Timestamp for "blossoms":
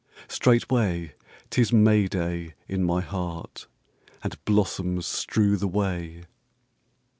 4.45-5.05